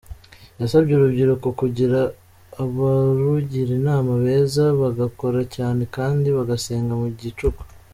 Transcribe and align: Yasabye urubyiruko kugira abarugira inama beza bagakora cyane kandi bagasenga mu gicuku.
Yasabye 0.59 0.91
urubyiruko 0.95 1.47
kugira 1.59 1.99
abarugira 2.63 3.71
inama 3.79 4.11
beza 4.23 4.63
bagakora 4.81 5.39
cyane 5.55 5.81
kandi 5.95 6.27
bagasenga 6.37 6.93
mu 7.03 7.09
gicuku. 7.21 7.63